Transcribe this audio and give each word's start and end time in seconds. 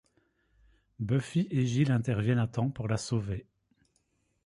Buffy 0.99 1.47
et 1.51 1.67
Giles 1.67 1.91
interviennent 1.91 2.39
à 2.39 2.47
temps 2.47 2.71
pour 2.71 2.87
la 2.87 2.97
sauver. 2.97 3.45